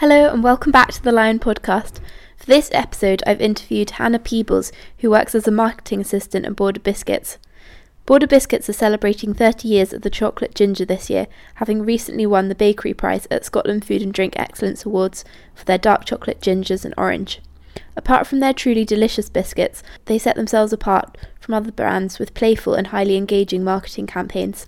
[0.00, 2.00] Hello and welcome back to the Lion Podcast.
[2.36, 6.80] For this episode, I've interviewed Hannah Peebles, who works as a marketing assistant at Border
[6.80, 7.38] Biscuits.
[8.04, 12.48] Border Biscuits are celebrating 30 years of the chocolate ginger this year, having recently won
[12.48, 15.24] the Bakery Prize at Scotland Food and Drink Excellence Awards
[15.54, 17.40] for their dark chocolate gingers and orange.
[17.96, 22.74] Apart from their truly delicious biscuits, they set themselves apart from other brands with playful
[22.74, 24.66] and highly engaging marketing campaigns.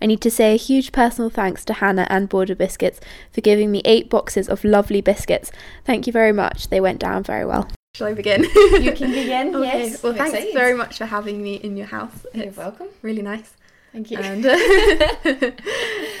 [0.00, 3.00] I need to say a huge personal thanks to Hannah and Border Biscuits
[3.32, 5.52] for giving me eight boxes of lovely biscuits.
[5.84, 6.68] Thank you very much.
[6.68, 7.68] They went down very well.
[7.94, 8.44] Shall I begin?
[8.44, 9.54] You can begin.
[9.60, 9.80] Okay.
[9.88, 10.02] Yes.
[10.02, 10.54] Well, thanks excited.
[10.54, 12.24] very much for having me in your house.
[12.32, 12.86] You're It's welcome.
[13.02, 13.54] really nice.
[13.92, 14.18] Thank you.
[14.18, 15.50] And uh,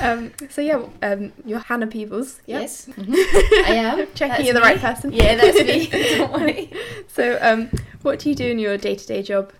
[0.00, 2.40] um, so yeah, um, you're Hannah Peebles.
[2.46, 2.60] Yeah.
[2.60, 2.88] Yes.
[2.98, 3.98] I am.
[4.14, 4.66] Checking That's you're the me.
[4.66, 5.12] right person.
[5.12, 5.86] Yeah, that's me.
[6.16, 6.72] Don't worry.
[7.06, 7.70] So, um,
[8.02, 9.52] what do you do in your day-to-day job?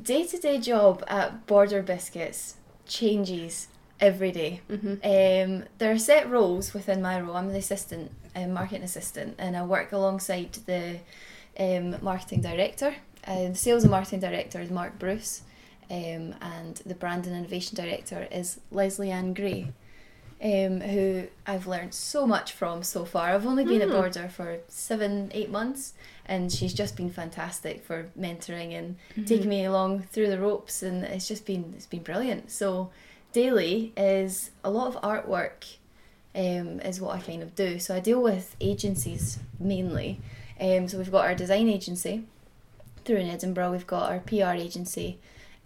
[0.00, 2.54] Day to day job at Border Biscuits
[2.90, 3.68] changes
[4.00, 4.60] every day.
[4.68, 4.94] Mm-hmm.
[5.04, 7.36] Um, there are set roles within my role.
[7.36, 10.98] I'm the assistant, um, marketing assistant, and I work alongside the
[11.58, 12.94] um, marketing director.
[13.26, 15.42] Uh, the sales and marketing director is Mark Bruce,
[15.90, 19.72] um, and the brand and innovation director is Leslie Ann Gray,
[20.42, 23.30] um, who I've learned so much from so far.
[23.30, 23.90] I've only been Hmm.
[23.90, 25.92] at Border for seven, eight months,
[26.26, 28.96] and she's just been fantastic for mentoring and
[29.26, 32.50] taking me along through the ropes, and it's just been it's been brilliant.
[32.50, 32.90] So
[33.32, 35.76] daily is a lot of artwork
[36.34, 37.78] um, is what I kind of do.
[37.78, 40.20] So I deal with agencies mainly.
[40.60, 42.24] Um, so we've got our design agency
[43.04, 43.72] through in Edinburgh.
[43.72, 45.18] We've got our PR agency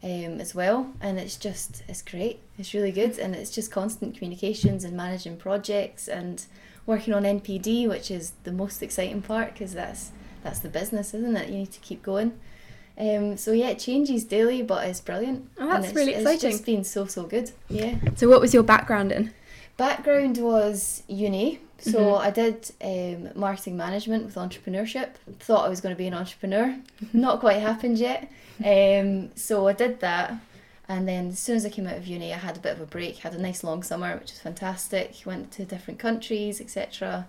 [0.04, 2.40] um, as well, and it's just it's great.
[2.58, 6.44] It's really good, and it's just constant communications and managing projects and
[6.84, 10.10] working on NPD, which is the most exciting part because that's
[10.42, 11.48] that's the business, isn't it?
[11.48, 12.38] You need to keep going.
[12.98, 15.50] Um, so yeah, it changes daily, but it's brilliant.
[15.58, 16.50] Oh, that's it's, really It's exciting.
[16.50, 17.50] just been so so good.
[17.68, 17.96] Yeah.
[18.14, 19.32] So, what was your background in?
[19.76, 22.20] Background was uni, so Mhm.
[22.20, 25.10] I did um, marketing management with entrepreneurship.
[25.40, 26.76] Thought I was going to be an entrepreneur.
[27.12, 28.30] Not quite happened yet.
[28.64, 30.34] Um, so I did that,
[30.88, 32.80] and then as soon as I came out of uni, I had a bit of
[32.80, 33.18] a break.
[33.18, 35.14] Had a nice long summer, which was fantastic.
[35.26, 37.26] Went to different countries, etc.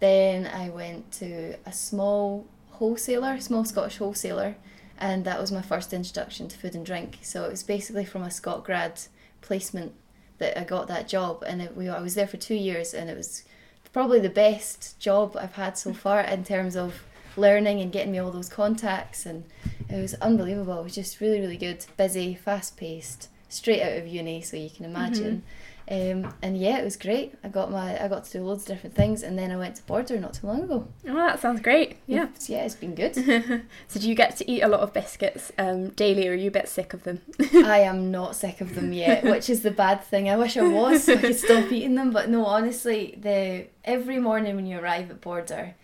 [0.00, 4.56] Then I went to a small wholesaler, small Scottish wholesaler,
[4.98, 7.18] and that was my first introduction to food and drink.
[7.22, 9.06] So it was basically from a ScotGrad
[9.42, 9.92] placement
[10.38, 13.08] that I got that job, and it, we I was there for two years, and
[13.10, 13.44] it was
[13.92, 17.02] probably the best job I've had so far in terms of
[17.36, 19.44] learning and getting me all those contacts, and
[19.88, 20.80] it was unbelievable.
[20.80, 24.70] It was just really really good, busy, fast paced, straight out of uni, so you
[24.70, 25.24] can imagine.
[25.24, 25.46] Mm-hmm.
[25.92, 27.34] Um, and yeah, it was great.
[27.44, 29.76] I got my I got to do loads of different things, and then I went
[29.76, 30.88] to Border not too long ago.
[31.06, 31.98] Oh, that sounds great.
[32.06, 32.22] Yeah.
[32.24, 33.14] It's- yeah, it's been good.
[33.88, 36.48] so, do you get to eat a lot of biscuits um, daily, or are you
[36.48, 37.20] a bit sick of them?
[37.54, 40.30] I am not sick of them yet, which is the bad thing.
[40.30, 44.18] I wish I was so I could stop eating them, but no, honestly, the every
[44.18, 45.74] morning when you arrive at Border,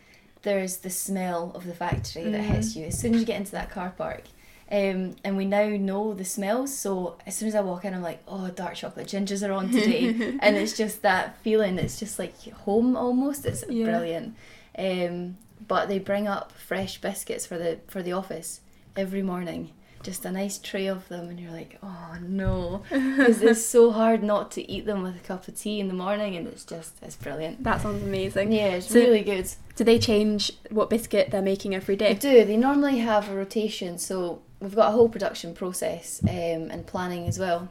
[0.40, 3.52] there's the smell of the factory that hits you as soon as you get into
[3.52, 4.22] that car park.
[4.70, 8.02] Um, and we now know the smells, so as soon as I walk in, I'm
[8.02, 10.08] like, oh, dark chocolate gingers are on today,
[10.42, 11.78] and it's just that feeling.
[11.78, 13.46] It's just like home almost.
[13.46, 13.86] It's Yeah.
[13.86, 14.36] brilliant.
[14.78, 18.60] Um, but they bring up fresh biscuits for the for the office
[18.94, 19.70] every morning.
[20.02, 24.22] Just a nice tray of them, and you're like, oh no, because it's so hard
[24.22, 26.92] not to eat them with a cup of tea in the morning, and it's just
[27.02, 27.64] it's brilliant.
[27.64, 28.52] That sounds amazing.
[28.52, 29.48] Yeah, it's So- really good.
[29.76, 32.12] Do they change what biscuit they're making every day?
[32.12, 32.44] They do.
[32.44, 37.26] They normally have a rotation, so we've got a whole production process um, and planning
[37.28, 37.68] as well.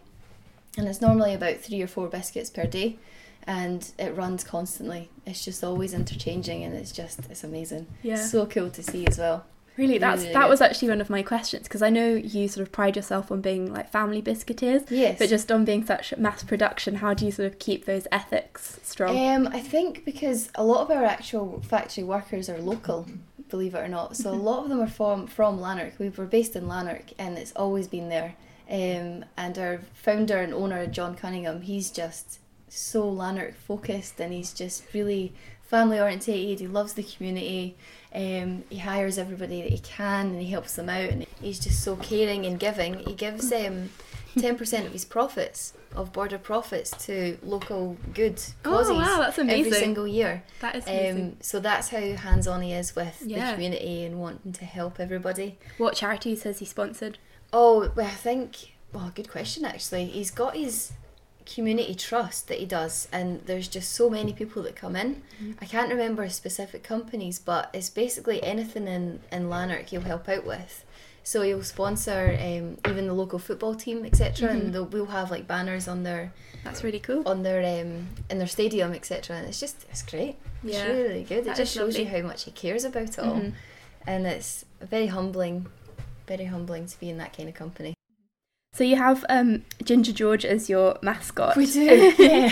[0.77, 2.97] And it's normally about three or four biscuits per day,
[3.47, 5.09] and it runs constantly.
[5.25, 7.87] It's just always interchanging, and it's just it's amazing.
[8.03, 8.17] Yeah.
[8.17, 9.45] So cool to see as well.
[9.75, 10.49] Really, that's really that good.
[10.49, 13.41] was actually one of my questions because I know you sort of pride yourself on
[13.41, 15.19] being like family biscuiters, Yes.
[15.19, 18.79] but just on being such mass production, how do you sort of keep those ethics
[18.81, 19.15] strong?
[19.15, 23.05] Um, I think because a lot of our actual factory workers are local,
[23.49, 24.15] believe it or not.
[24.17, 25.93] So a lot of them are from from Lanark.
[25.99, 28.35] We were based in Lanark, and it's always been there.
[28.69, 34.53] Um, and our founder and owner John Cunningham, he's just so Lanark focused, and he's
[34.53, 36.59] just really family orientated.
[36.59, 37.75] He loves the community.
[38.13, 41.09] Um, he hires everybody that he can, and he helps them out.
[41.09, 42.99] And he's just so caring and giving.
[42.99, 43.89] He gives um,
[44.37, 49.39] ten percent of his profits of border profits to local good causes Oh wow, that's
[49.39, 50.43] every single year.
[50.61, 51.21] that is amazing.
[51.23, 53.47] Um, so that's how hands on he is with Yeah.
[53.47, 55.57] the community and wanting to help everybody.
[55.77, 57.17] what charities has he sponsored?
[57.53, 60.05] Oh, well, I think, well, good question actually.
[60.05, 60.91] He's got his
[61.45, 65.23] community trust that he does, and there's just so many people that come in.
[65.61, 70.45] I can't remember specific companies, but it's basically anything in, in Lanark he'll help out
[70.45, 70.83] with.
[71.27, 74.47] So he'll sponsor um, even the local football team, etc.
[74.47, 74.51] Mhm.
[74.75, 76.31] And we'll have like banners on their
[76.63, 77.27] That's really cool.
[77.27, 79.35] on their um, in their stadium, etc.
[79.35, 80.37] And it's just it's great.
[80.63, 80.85] Yeah.
[80.85, 81.45] It's really good.
[81.45, 83.51] It just shows you how much he cares about it all, Mhm.
[84.07, 85.67] and it's very humbling,
[86.27, 87.96] very humbling to be in that kind of company.
[88.77, 91.57] So you have um, Ginger George as your mascot.
[91.57, 92.47] We do, yeah.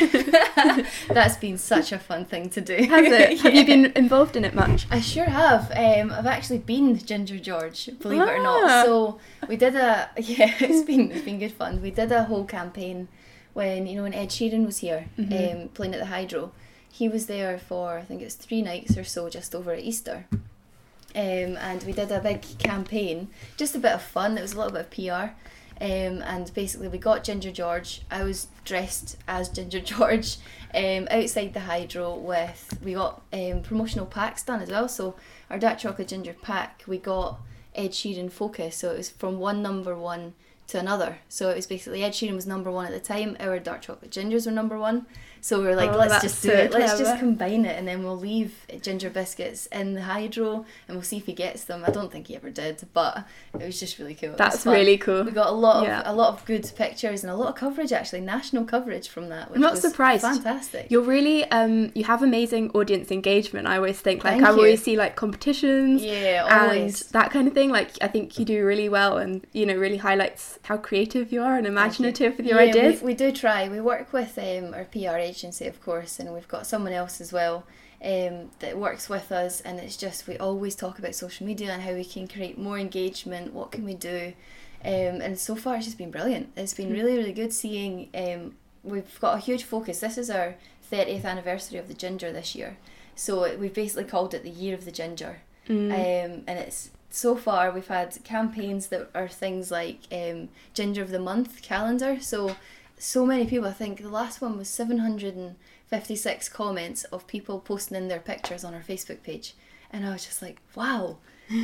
[1.09, 2.73] That's been such a fun thing to do.
[2.77, 3.39] Has it?
[3.41, 4.87] Have you been involved in it much?
[4.89, 5.71] I sure have.
[5.75, 8.41] Um, I've actually been Ginger George, believe it or Ah.
[8.43, 8.85] not.
[8.87, 11.79] So we did a yeah, it's been it's been good fun.
[11.79, 13.07] We did a whole campaign
[13.53, 15.63] when you know when Ed Sheeran was here Mhm.
[15.63, 16.51] um, playing at the Hydro.
[16.91, 19.79] He was there for I think it was three nights or so, just over at
[19.83, 20.25] Easter.
[21.13, 23.27] Um, and we did a big campaign,
[23.57, 24.37] just a bit of fun.
[24.39, 25.35] It was a little bit of PR.
[25.81, 28.01] Um, and basically, we got Ginger George.
[28.09, 30.37] I was dressed as Ginger George
[30.73, 32.77] um, outside the hydro with.
[32.83, 34.87] We got um, promotional packs done as well.
[34.87, 35.15] So,
[35.49, 37.39] our dark chocolate ginger pack, we got
[37.73, 38.77] Ed Sheeran Focus.
[38.77, 40.33] So, it was from one number one
[40.67, 41.19] to another.
[41.27, 44.11] So, it was basically Ed Sheeran was number one at the time, our dark chocolate
[44.11, 45.05] gingers were number one.
[45.45, 46.71] So, we are like, Oh, let's just do so it.
[46.71, 51.03] Let's just combine it and then we'll leave ginger biscuits in the hydro and we'll
[51.03, 51.83] see if he gets them.
[51.85, 54.33] I don't think he ever did, but it was just really cool.
[54.35, 55.23] That's really cool.
[55.23, 56.01] We got a lot of Yeah.
[56.03, 59.51] a lot of good pictures and a lot of coverage actually, national coverage from that.
[59.51, 60.23] Which I'm not surprised.
[60.23, 60.89] Fantastic.
[60.89, 63.67] You're really um you have amazing audience engagement.
[63.67, 64.57] I always think like Thank I you.
[64.57, 67.69] always see like competitions yeah, and that kind of thing.
[67.69, 71.43] Like I think you do really well, and you know really highlights how creative you
[71.43, 73.01] are and imaginative with your Yeah, ideas.
[73.01, 73.69] We, we do try.
[73.69, 77.31] We work with um, our PR agency, of course, and we've got someone else as
[77.33, 77.65] well
[78.03, 79.61] um, that works with us.
[79.61, 82.79] And it's just we always talk about social media and how we can create more
[82.79, 83.53] engagement.
[83.53, 84.33] What can we do?
[84.83, 86.51] Um, and so far, it's just been brilliant.
[86.55, 88.09] It's been really, really good seeing.
[88.13, 89.99] Um, we've got a huge focus.
[89.99, 90.55] This is our
[90.91, 92.77] 30th anniversary of the ginger this year,
[93.15, 95.41] so we've basically called it the year of the ginger.
[95.67, 95.91] Mm.
[95.91, 101.09] Um, and it's so far we've had campaigns that are things like um, Ginger of
[101.09, 102.19] the Month calendar.
[102.19, 102.55] So
[102.97, 103.67] so many people.
[103.67, 105.55] I think the last one was seven hundred and
[105.87, 109.53] fifty six comments of people posting in their pictures on our Facebook page,
[109.91, 111.17] and I was just like, wow.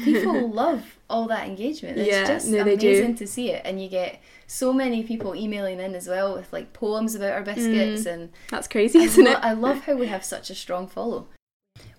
[0.03, 1.97] People love all that engagement.
[1.97, 5.79] It's Yeah, just no, amazing to see it, and you get so many people emailing
[5.79, 9.31] in as well with like poems about our biscuits and That's crazy, I isn't lo-
[9.31, 9.39] it?
[9.41, 11.25] I love how we have such a strong follow.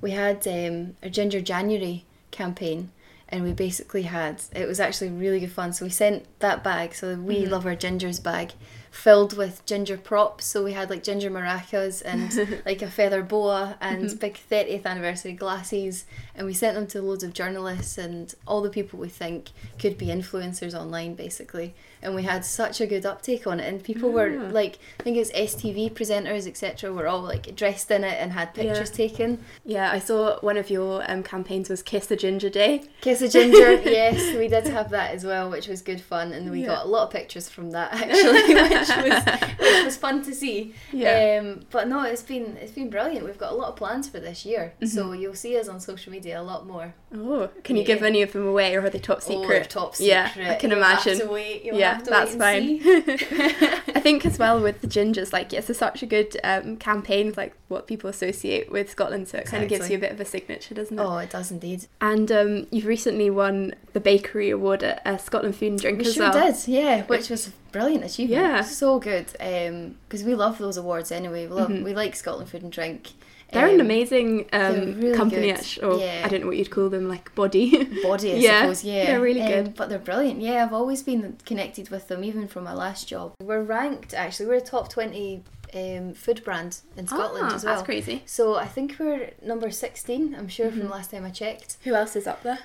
[0.01, 2.93] We had um, a Ginger January campaign,
[3.29, 5.73] and we basically had it was actually really good fun.
[5.73, 7.51] So we sent that bag, so we Mhm.
[7.51, 8.53] love our gingers bag,
[8.93, 10.45] filled with ginger props.
[10.45, 14.21] So we had like ginger maracas and like a feather boa and Mhm.
[14.21, 16.05] big 30th anniversary glasses,
[16.37, 19.49] and we sent them to loads of journalists and all the people we think
[19.79, 21.75] could be influencers online, basically.
[22.03, 24.49] And we had such a good uptake on it, and people were Ah.
[24.51, 28.33] like, I think it was STV presenters, etc., were all like dressed in it and
[28.33, 28.63] had Yeah.
[28.65, 29.39] pictures taken.
[29.65, 32.83] Yeah, I saw one of your um, campaigns was Kiss the Ginger Day.
[33.03, 36.51] Kiss the ginger, yes, we did have that as well, which was good fun, and
[36.51, 36.67] we Yeah.
[36.75, 39.25] got a lot of pictures from that actually, which was
[39.61, 40.75] which was fun to see.
[40.93, 41.39] Yeah.
[41.41, 43.25] Um, but no, it's been it's been brilliant.
[43.25, 44.87] We've got a lot of plans for this year, Mm-hmm.
[44.87, 46.95] so you'll see us on social media a lot more.
[47.15, 49.49] Oh, can you give any of them away, or are they top Oh, secret?
[49.49, 50.09] they're top secret.
[50.37, 51.19] Yeah, I can You'll imagine.
[51.19, 51.65] Have to wait.
[51.65, 52.81] You'll yeah, have to that's fine.
[53.97, 57.27] I think as well with the gingers, like it's a, such a good um, campaign,
[57.27, 60.13] with, like what people associate with Scotland, so it kind of gives you a bit
[60.13, 61.03] of a signature, doesn't it?
[61.03, 61.87] oh, it does indeed.
[62.01, 66.07] And um, you've recently won the bakery award at uh, Scotland Food and Drink We
[66.07, 66.53] as sure well.
[66.53, 68.41] did, yeah, which was a brilliant achievement.
[68.43, 68.61] Yeah.
[68.63, 69.27] so good.
[69.33, 71.47] Because we love those awards anyway.
[71.47, 71.85] We love Mhm.
[71.85, 73.11] we like Scotland Food and Drink.
[73.53, 75.57] They're an Um, amazing um, really company, good.
[75.59, 76.23] actually, or Yeah.
[76.25, 77.85] I don't know what you'd call them, like body.
[78.03, 78.85] body, I Yeah, suppose.
[78.85, 79.75] Yeah, they're really Um, good.
[79.77, 80.41] but they're brilliant.
[80.41, 83.35] Yeah, I've always been connected with them, even from my last job.
[83.43, 84.47] We're ranked actually.
[84.47, 85.43] We're a top twenty
[85.75, 87.75] um, food brand in Scotland Ah, as well.
[87.75, 88.23] That's crazy.
[88.27, 90.35] So I think we're number sixteen.
[90.35, 90.85] I'm sure from Mhm.
[90.85, 91.77] the last time I checked.
[91.85, 92.59] Who else is up there?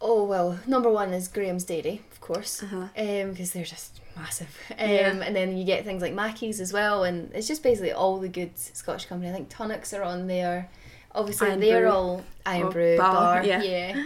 [0.00, 2.88] Oh well, number one is Graham's Dairy, of course, Uh-huh.
[3.30, 4.48] because they're just massive.
[4.70, 5.10] Um, Yeah.
[5.22, 8.28] And then you get things like Mackie's as well, and it's just basically all the
[8.28, 9.30] good Scottish company.
[9.30, 10.68] I think Tunnock's are on there.
[11.14, 11.90] Obviously, Iron they're Brew.
[11.90, 13.62] all Iron Or Brew, Bar, Bar, yeah.
[13.62, 14.02] yeah.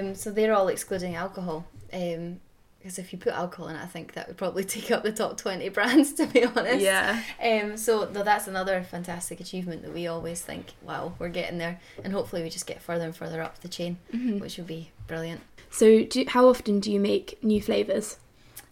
[0.00, 1.64] Um, so they're all excluding alcohol.
[1.92, 2.40] Um,
[2.78, 5.12] because if you put alcohol in it, I think that would probably take up the
[5.12, 6.80] top twenty brands, to be honest.
[6.80, 7.22] Yeah.
[7.42, 11.78] Um, so th- that's another fantastic achievement that we always think, wow, we're getting there,
[12.02, 14.40] and hopefully we just get further and further up the chain, Mhm.
[14.40, 15.42] which would be brilliant.
[15.70, 18.16] So, do, how often do you make new flavours?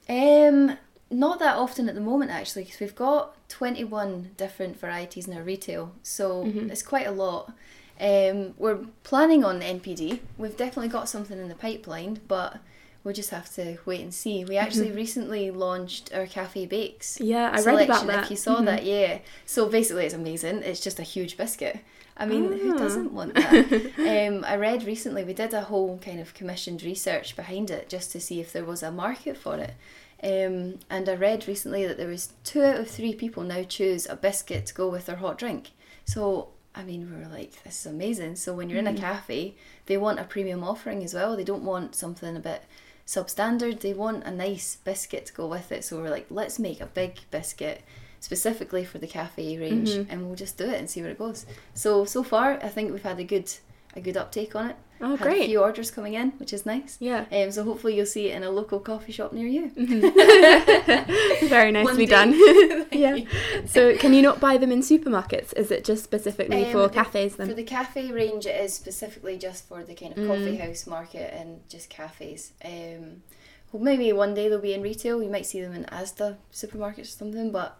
[0.08, 0.76] Um,
[1.10, 5.34] not that often at the moment actually, because we've got twenty one different varieties in
[5.36, 6.70] our retail, so Mhm.
[6.70, 7.52] it's quite a lot.
[8.00, 10.20] Um, we're planning on NPD.
[10.36, 12.58] We've definitely got something in the pipeline, but
[13.02, 14.44] we'll just have to wait and see.
[14.44, 17.18] We actually recently launched our cafe bakes.
[17.20, 18.24] Yeah, I read about that.
[18.24, 18.66] If you saw Mhm.
[18.66, 19.18] that, yeah.
[19.46, 20.62] So basically, it's amazing.
[20.62, 21.78] It's just a huge biscuit,
[22.18, 22.78] I mean, who Ah.
[22.78, 23.92] doesn't want that?
[24.28, 28.10] um, I read recently we did a whole kind of commissioned research behind it just
[28.12, 29.74] to see if there was a market for it.
[30.22, 34.06] Um, and I read recently that there was two out of three people now choose
[34.06, 35.70] a biscuit to go with their hot drink.
[36.04, 38.36] So I mean, we were like, this is amazing.
[38.36, 39.54] So when you're in a cafe,
[39.86, 41.36] they want a premium offering as well.
[41.36, 42.62] They don't want something a bit
[43.06, 43.80] substandard.
[43.80, 45.84] They want a nice biscuit to go with it.
[45.84, 47.82] So we're like, let's make a big biscuit
[48.20, 51.46] specifically for the cafe range, and we'll just do it and see where it goes.
[51.74, 53.50] So so far, I think we've had a good
[53.96, 54.76] a good uptake on it.
[55.00, 55.46] Oh, had a great.
[55.46, 56.96] few orders coming in, which is nice.
[57.00, 57.24] Yeah.
[57.30, 59.70] Um, so hopefully you'll see it in a local coffee shop near you.
[61.48, 62.34] Very One nicely done.
[62.90, 63.14] Yeah.
[63.14, 63.26] you.
[63.66, 65.52] So, can you not buy them in supermarkets?
[65.56, 67.54] Is it just specifically Um, for the- cafes For then?
[67.56, 71.60] the cafe range, it is specifically just for the kind of coffee house market and
[71.68, 72.52] just cafes.
[72.64, 73.22] Um,
[73.70, 75.22] well, maybe one day they'll be in retail.
[75.22, 77.76] You might see them in Asda supermarkets or something, but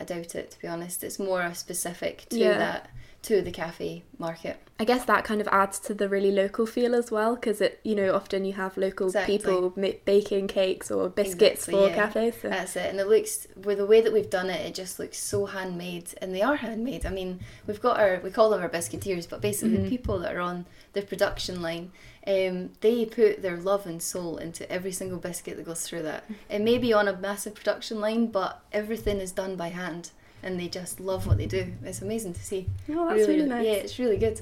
[0.00, 0.50] I doubt it.
[0.52, 2.58] To be honest, it's more specific to Yeah.
[2.58, 2.90] that
[3.20, 4.58] to the cafe market.
[4.80, 7.80] I guess that kind of adds to the really local feel as well, because it,
[7.82, 9.36] you know, often you have local Exactly.
[9.38, 11.94] people ma- baking cakes or biscuits Exactly, for yeah.
[11.96, 12.34] cafes.
[12.40, 12.48] So.
[12.48, 12.86] That's it.
[12.88, 16.10] And it looks with the way that we've done it, it just looks so handmade,
[16.22, 17.04] and they are handmade.
[17.04, 20.34] I mean, we've got our we call them our biscuiteers, but basically the people that
[20.34, 21.90] are on the production line,
[22.26, 26.24] um, they put their love and soul into every single biscuit that goes through that.
[26.48, 30.10] It may be on a massive production line, but everything is done by hand,
[30.42, 31.72] and they just love what they do.
[31.84, 32.66] It's amazing to see.
[32.90, 33.66] Oh, that's really, nice.
[33.66, 34.40] Yeah, it's really good.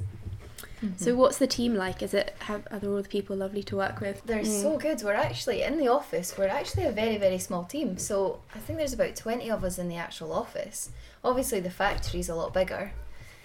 [0.99, 2.03] So, what's the team like?
[2.03, 4.23] Is it have are all the people lovely to work with?
[4.25, 5.03] They're so good.
[5.03, 6.37] We're actually in the office.
[6.37, 7.97] We're actually a very very small team.
[7.99, 10.91] So I think there's about twenty of us in the actual office.
[11.25, 12.93] Obviously the factory's a lot bigger,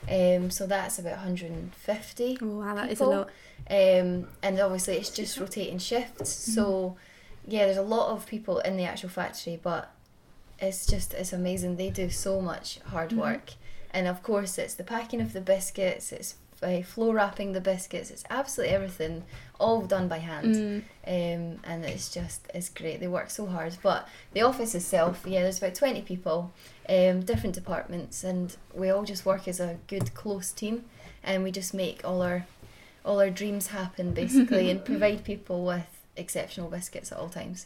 [0.10, 2.38] um, so that's about 150.
[2.42, 3.30] Oh wow, that is a lot.
[3.70, 6.30] Um, and obviously it's just rotating shifts.
[6.32, 6.98] So
[7.48, 9.92] yeah, there's a lot of people in the actual factory, but
[10.62, 11.76] it's just it's amazing.
[11.76, 13.52] They do so much hard work,
[13.92, 16.12] and of course it's the packing of the biscuits.
[16.12, 18.12] It's uh, flow wrapping the biscuits.
[18.12, 19.24] It's absolutely everything,
[19.60, 20.56] all done by hand.
[20.56, 20.84] Mm.
[21.08, 23.00] Um, and it's just it's great.
[23.00, 23.78] They work so hard.
[23.82, 26.54] But the office itself, yeah, there's about twenty people,
[26.88, 30.86] um, different departments, and we all just work as a good close team,
[31.24, 32.46] and we just make all our
[33.04, 37.66] all our dreams happen basically, and provide people with exceptional biscuits at all times.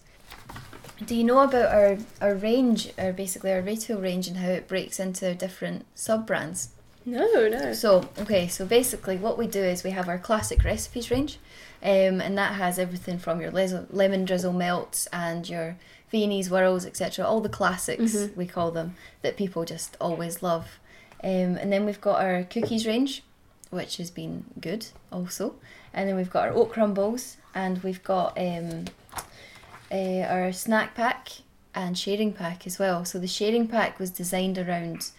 [1.04, 4.68] Do you know about our our range, or basically our retail range, and how it
[4.68, 6.70] breaks into different sub brands?
[7.06, 7.74] No, no.
[7.74, 11.38] So, okay, so basically what we do is we have our classic recipes range,
[11.84, 15.78] um, and that has everything from your les- lemon drizzle melts and your
[16.10, 17.24] Viennese whirls, etc.
[17.26, 18.36] All the classics, Mhm.
[18.36, 20.80] we call them, that people just always love.
[21.24, 23.22] Um, and then we've got our cookies range,
[23.70, 25.56] which has been good also.
[25.94, 28.86] And then we've got our oat crumbles, and we've got um,
[29.92, 31.30] uh, our snack pack
[31.74, 33.06] and sharing pack as well.
[33.06, 35.12] So the sharing pack was designed around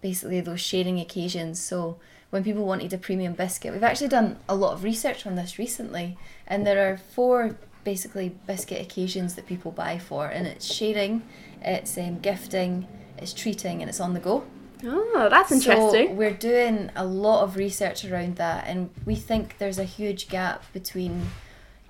[0.00, 1.60] basically those sharing occasions.
[1.60, 1.98] So
[2.30, 5.58] when people wanted a premium biscuit, we've actually done a lot of research on this
[5.58, 11.22] recently, and there are four basically biscuit occasions that people buy for, and it's sharing,
[11.62, 14.44] it's um, gifting, it's treating, and it's on the go.
[14.84, 16.08] Oh, that's interesting.
[16.08, 20.28] So we're doing a lot of research around that, and we think there's a huge
[20.28, 21.28] gap between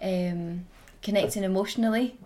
[0.02, 0.66] um,
[1.06, 2.18] connecting emotionally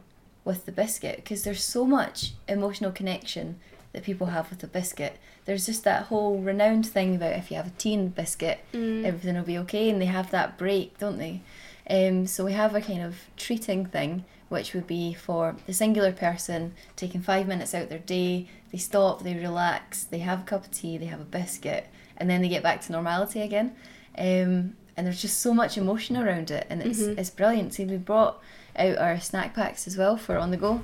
[0.42, 3.60] with the biscuit because there's so much emotional connection
[3.92, 5.18] that people have with the biscuit.
[5.44, 9.04] There's just that whole renowned thing about if you have a tea and biscuit, Mm.
[9.04, 11.42] everything will be okay, and they have that break, don't they?
[11.90, 16.12] Um, so we have a kind of treating thing, which would be for the singular
[16.12, 18.48] person taking five minutes out their day.
[18.72, 22.30] They stop, they relax, they have a cup of tea, they have a biscuit, and
[22.30, 23.74] then they get back to normality again.
[24.16, 27.74] Um, and there's just so much emotion around it, and it's it's brilliant.
[27.74, 28.40] See, we brought
[28.80, 30.82] out our snack packs as well for on the go,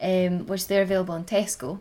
[0.00, 1.80] um, which they're available in Tesco,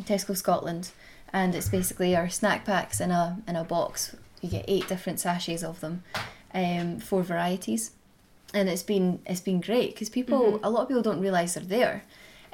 [0.00, 0.90] Tesco Scotland,
[1.32, 4.16] and it's basically our snack packs in a in a box.
[4.40, 6.02] You get eight different sachets of them,
[6.52, 7.92] um, four varieties,
[8.52, 11.64] and it's been it's been great because people a lot of people don't realise they're
[11.64, 12.04] there.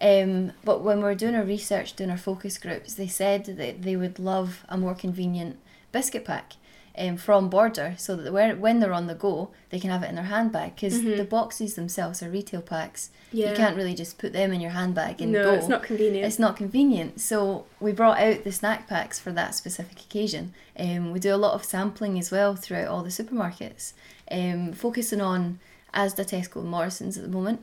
[0.01, 3.97] Um, but when we're doing our research, doing our focus groups, they said that they
[3.97, 5.59] would love a more convenient
[5.91, 6.53] biscuit pack
[6.99, 10.09] um, from Border so that when, when they're on the go, they can have it
[10.09, 13.11] in their handbag because the boxes themselves are retail packs.
[13.33, 13.51] Yeah.
[13.51, 15.53] You can't really just put them in your handbag and no, go.
[15.53, 16.27] it's not convenient.
[16.27, 17.21] It's not convenient.
[17.21, 20.55] So we brought out the snack packs for that specific occasion.
[20.79, 23.93] Um, we do a lot of sampling as well throughout all the supermarkets,
[24.31, 25.61] um, focusing on
[25.95, 27.61] Asda, Tesco, and Morrison's at the moment.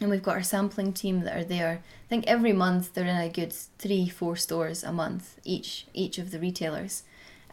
[0.00, 1.80] And we've got our sampling team that are there.
[2.06, 6.18] I think every month they're in a good three, four stores a month each, each
[6.18, 7.04] of the retailers.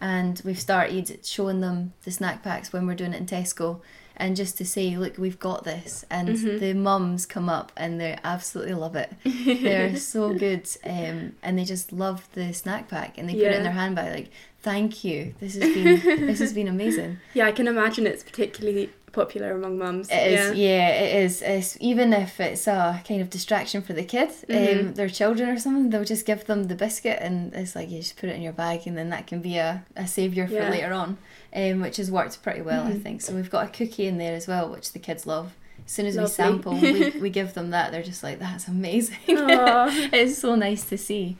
[0.01, 3.81] And we've started showing them the snack packs when we're doing it in Tesco,
[4.15, 6.05] and just to say, look, we've got this.
[6.09, 9.11] And the mums come up and they absolutely love it.
[9.23, 13.55] They're so good, um, and they just love the snack pack, and they put it
[13.55, 14.13] in their handbag.
[14.13, 15.33] Like Thank you.
[15.39, 17.19] This has been this has been amazing.
[17.33, 20.09] Yeah, I can imagine it's particularly popular among mums.
[20.09, 21.41] It is, yeah, it is.
[21.41, 24.79] It's, even if it's a kind of distraction for the kid, Mhm.
[24.87, 27.99] um, their children or something, they'll just give them the biscuit and it's like you
[27.99, 30.53] just put it in your bag and then that can be a, a saviour for
[30.53, 30.69] Yeah.
[30.69, 31.17] later on,
[31.55, 33.03] um, which has worked pretty well, I Mhm.
[33.03, 33.21] think.
[33.21, 35.53] So we've got a cookie in there as well, which the kids love.
[35.85, 39.17] As soon as we sample, we, we give them that, they're just like, that's amazing.
[39.27, 41.37] It's so nice to see.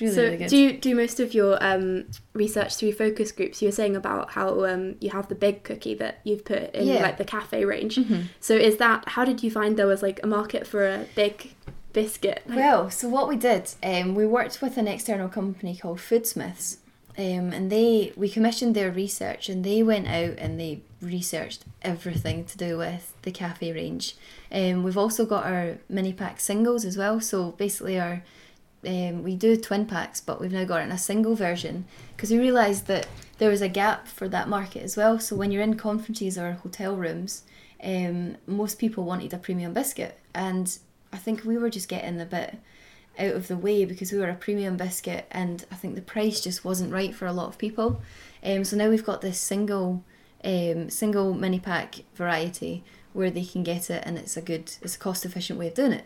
[0.00, 3.60] Really, so really do you do most of your um, research through focus groups?
[3.62, 6.86] You were saying about how um, you have the big cookie that you've put in
[6.86, 7.02] Yeah.
[7.02, 7.96] like the cafe range.
[7.96, 8.24] Mhm.
[8.40, 11.54] So is that how did you find there was like a market for a big
[11.92, 12.42] biscuit?
[12.46, 16.76] Like, Well, so what we did, um, we worked with an external company called Foodsmiths,
[17.18, 22.44] um, and they we commissioned their research, and they went out and they researched everything
[22.44, 24.16] to do with the cafe range.
[24.52, 27.20] Um, we've also got our mini pack singles as well.
[27.20, 28.22] So basically, our
[28.86, 32.30] um, we do twin packs, but we've now got it in a single version because
[32.30, 33.06] we realised that
[33.38, 35.18] there was a gap for that market as well.
[35.18, 37.42] So when you're in conferences or hotel rooms,
[37.82, 40.78] um, most people wanted a premium biscuit, and
[41.12, 42.58] I think we were just getting a bit
[43.18, 46.40] out of the way because we were a premium biscuit, and I think the price
[46.40, 48.00] just wasn't right for a lot of people.
[48.42, 50.04] Um, so now we've got this single,
[50.44, 54.96] um, single mini pack variety where they can get it, and it's a good, it's
[54.96, 56.04] a cost efficient way of doing it,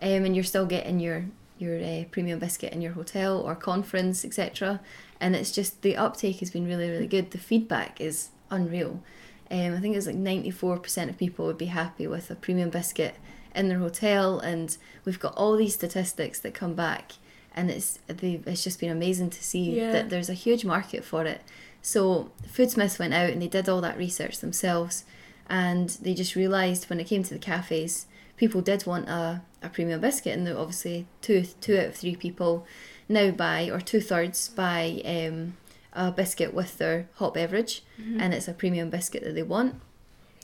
[0.00, 1.26] um, and you're still getting your
[1.62, 4.80] your uh, premium biscuit in your hotel or conference, etc.
[5.20, 7.30] And it's just the uptake has been really, really good.
[7.30, 9.00] The feedback is unreal.
[9.50, 13.14] Um, I think it's like 94% of people would be happy with a premium biscuit
[13.54, 17.12] in their hotel, and we've got all these statistics that come back,
[17.54, 19.92] and it's it's just been amazing to see Yeah.
[19.92, 21.42] that there's a huge market for it.
[21.82, 25.04] So Foodsmiths went out and they did all that research themselves,
[25.50, 28.06] and they just realised when it came to the cafes,
[28.42, 32.66] people did want a, a premium biscuit, and obviously two two out of three people
[33.08, 35.56] now buy or two thirds buy um,
[35.92, 37.84] a biscuit with their hot beverage,
[38.18, 39.76] and it's a premium biscuit that they want.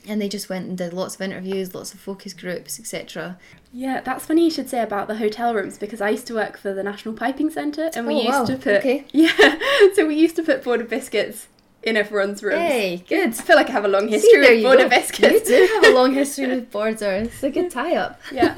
[0.06, 3.36] And they just went and did lots of interviews, lots of focus groups, etc.
[3.72, 6.56] Yeah, that's funny you should say about the hotel rooms because I used to work
[6.56, 8.44] for the National Piping Centre and we Oh, used wow.
[8.44, 9.06] to put Okay.
[9.12, 9.58] yeah,
[9.94, 11.48] so we used to put border biscuits
[11.88, 12.56] in everyone's rooms.
[12.58, 13.30] Hey, good.
[13.30, 14.88] I feel like I have a long history there with border go.
[14.90, 15.48] biscuits.
[15.50, 17.12] You do have a long history with border.
[17.12, 18.20] It's a good tie up.
[18.32, 18.54] Yeah,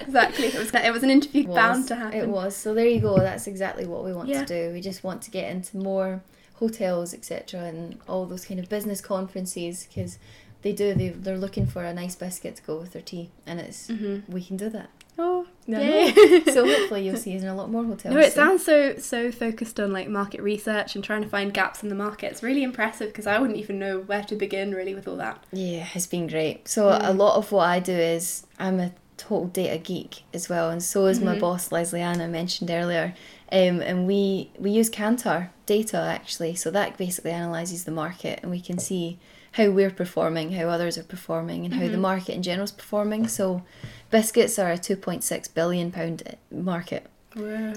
[0.00, 0.46] exactly.
[0.46, 1.54] It was it was an interview It was.
[1.56, 2.18] bound to happen.
[2.18, 2.56] It was.
[2.56, 3.18] So there you go.
[3.18, 4.44] That's exactly what we want Yeah.
[4.44, 4.72] to do.
[4.72, 6.22] We just want to get into more
[6.54, 10.18] hotels, etc., and all those kind of business conferences because
[10.62, 10.94] they do.
[10.94, 14.20] They they're looking for a nice biscuit to go with their tea, and it's hmm
[14.28, 14.90] we can do that.
[15.18, 16.12] Oh, No, yay.
[16.46, 18.14] so hopefully you'll see us in a lot more hotels.
[18.14, 21.82] No, it sounds so so focused on like market research and trying to find gaps
[21.82, 22.30] in the market.
[22.30, 25.42] It's really impressive because I wouldn't even know where to begin really with all that.
[25.52, 26.68] Yeah, it's been great.
[26.68, 27.18] So a Mm.
[27.18, 31.06] lot of what I do is I'm a total data geek as well, and so
[31.06, 31.40] is my Mhm.
[31.40, 33.14] boss Leslie Ann I mentioned earlier.
[33.50, 38.50] Um, and we we use Kantar data actually, so that basically analyzes the market, and
[38.50, 39.18] we can see
[39.56, 42.00] how we're performing, how others are performing, and how the Mhm.
[42.00, 43.26] market in general is performing.
[43.28, 43.62] So,
[44.10, 47.06] biscuits are a two point six billion pound market.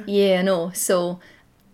[0.05, 0.71] Yeah, I know.
[0.73, 1.19] So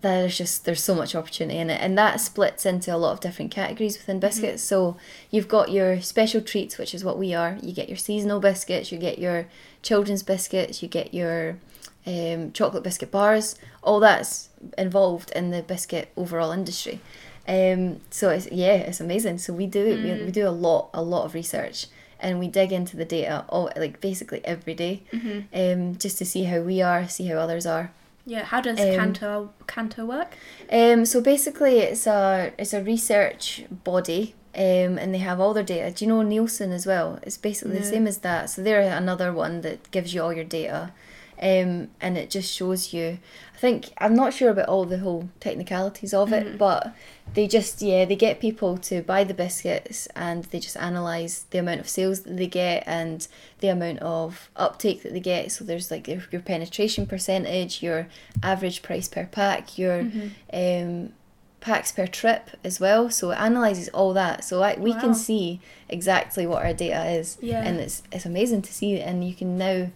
[0.02, 3.20] there's just there's so much opportunity in it, and that splits into a lot of
[3.20, 4.62] different categories within biscuits.
[4.62, 4.96] So
[5.30, 7.58] you've got your special treats, which is what we are.
[7.62, 9.46] You get your seasonal biscuits, you get your
[9.82, 11.58] children's biscuits, you get your
[12.06, 13.56] um, chocolate biscuit bars.
[13.82, 17.00] All that's involved in the biscuit overall industry.
[17.48, 19.38] Um, so it's yeah, it's amazing.
[19.38, 21.86] So we do we, we do a lot a lot of research.
[22.18, 26.24] And we dig into the data, all like basically every day, hmm um, just to
[26.24, 27.90] see how we are, see how others are.
[28.24, 28.44] Yeah.
[28.44, 30.34] How does Um, Kantar Kantar work?
[30.72, 35.62] Um, so basically, it's a it's a research body, um, and they have all their
[35.62, 35.90] data.
[35.94, 37.18] Do you know Nielsen as well?
[37.22, 38.48] It's basically the same as that.
[38.48, 40.92] So they're another one that gives you all your data,
[41.40, 43.18] um, and it just shows you.
[43.54, 46.58] I think I'm not sure about all the whole technicalities of it, Mhm.
[46.58, 46.94] but
[47.34, 51.58] they just yeah they get people to buy the biscuits and they just analyze the
[51.58, 53.26] amount of sales that they get and
[53.60, 55.50] the amount of uptake that they get.
[55.52, 58.08] So there's like your, your penetration percentage, your
[58.42, 60.30] average price per pack, your Mhm.
[60.52, 61.12] um,
[61.60, 63.10] packs per trip as well.
[63.10, 64.44] So it analyzes all that.
[64.44, 65.00] So I, we Wow.
[65.00, 67.62] can see exactly what our data is, Yeah.
[67.62, 69.00] and it's it's amazing to see.
[69.00, 69.88] And you can now,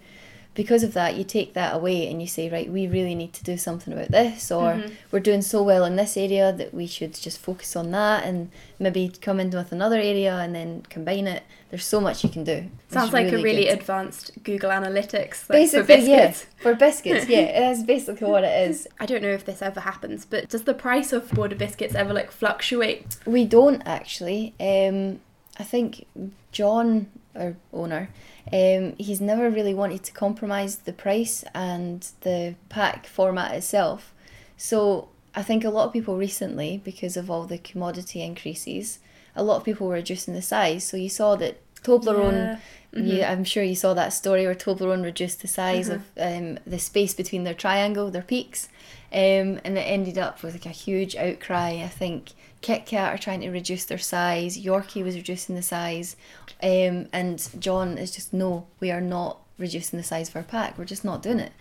[0.54, 3.44] because of that, you take that away and you say, right, we really need to
[3.44, 4.92] do something about this, or Mhm.
[5.12, 8.50] we're doing so well in this area that we should just focus on that, and
[8.78, 11.44] maybe come in with another area and then combine it.
[11.70, 12.64] There's so much you can do.
[12.90, 13.74] Sounds like a really good.
[13.78, 15.12] advanced Google Analytics.
[15.12, 16.46] Like, for basically yeah biscuits.
[16.58, 20.24] for biscuits yeah that's basically what it is I don't know if this ever happens,
[20.24, 23.18] but does the price of border biscuits ever like fluctuate?
[23.24, 24.54] We don't actually.
[24.58, 25.20] Um,
[25.60, 26.06] I think
[26.50, 28.10] John, our owner,
[28.52, 34.12] um, he's never really wanted to compromise the price and the pack format itself.
[34.56, 38.98] So I think a lot of people recently, because of all the commodity increases,
[39.36, 40.84] a lot of people were reducing the size.
[40.84, 42.58] So you saw that Toblerone, Yeah.
[42.92, 46.78] You, I'm sure you saw that story where Toblerone reduced the size of um, the
[46.78, 48.68] space between their triangle, their peaks,
[49.12, 51.82] um, and it ended up with like a huge outcry.
[51.84, 54.58] I think Kit Kat are trying to reduce their size.
[54.58, 56.16] Yorkie was reducing the size,
[56.62, 60.76] um, and John is just no, we are not reducing the size of our pack.
[60.76, 61.52] We're just not doing it,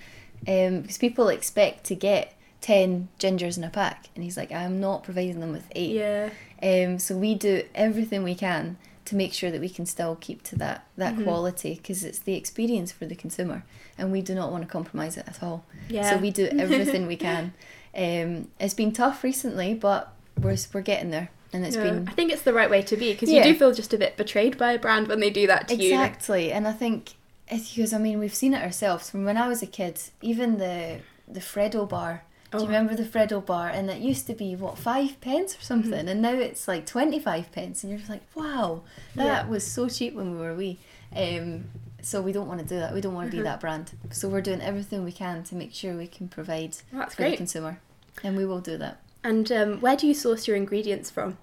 [0.47, 4.79] um, because people expect to get ten gingers in a pack, and he's like, I'm
[4.79, 5.91] not providing them with eight.
[5.91, 6.31] Yeah.
[6.61, 8.77] Um, so we do everything we can
[9.09, 11.23] to make sure that we can still keep to that that Mm-hmm.
[11.23, 13.63] quality because it's the experience for the consumer,
[13.97, 15.65] and we do not want to compromise it at all.
[15.89, 16.09] Yeah.
[16.09, 17.53] So we do everything we can.
[17.95, 22.11] Um, it's been tough recently, but we're we're getting there, and it's No, been I
[22.11, 23.45] think it's the right way to be because Yeah.
[23.45, 25.75] you do feel just a bit betrayed by a brand when they do that to
[25.75, 25.91] you.
[25.93, 26.51] exactly.
[26.51, 27.13] And I think
[27.47, 29.99] it's because I mean we've seen it ourselves from when I was a kid.
[30.21, 32.23] Even the the Freddo bar.
[32.51, 32.61] Do Oh.
[32.61, 33.69] you remember the Freddo bar?
[33.69, 36.07] And it used to be what five pence or something, Mm-hmm.
[36.07, 38.81] and now it's like twenty five pence, and you're just like, wow,
[39.15, 39.47] that Yeah.
[39.47, 40.79] was so cheap when we were wee.
[41.15, 41.65] Um,
[42.01, 42.93] so we don't want to do that.
[42.93, 43.43] We don't want to Mm-hmm.
[43.43, 43.91] be that brand.
[44.11, 47.29] So we're doing everything we can to make sure we can provide That's for the
[47.29, 47.37] great.
[47.37, 47.79] consumer,
[48.23, 51.37] and we will do that And um, where do you source your ingredients from?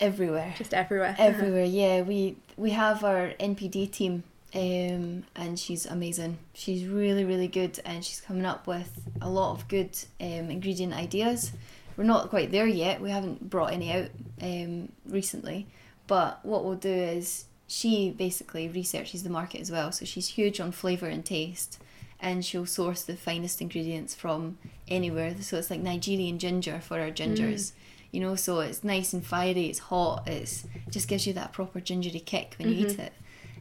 [0.00, 0.54] everywhere.
[0.58, 1.14] Just everywhere.
[1.20, 6.38] everywhere yeah we we have our npd team um, and she's amazing.
[6.52, 8.90] She's really really good and she's coming up with
[9.20, 11.52] a lot of good um, ingredient ideas.
[11.96, 13.00] We're not quite there yet.
[13.00, 14.10] We haven't brought any out
[14.42, 15.66] um, recently.
[16.06, 19.90] But what we'll do is she basically researches the market as well.
[19.92, 21.80] So she's huge on flavour and taste
[22.20, 25.34] and she'll source the finest ingredients from anywhere.
[25.40, 27.72] So it's like nigerian ginger for our gingers
[28.14, 28.36] you know?
[28.36, 32.20] So it's nice and fiery it's hot it's it just gives you that proper gingery
[32.20, 33.12] kick when you eat it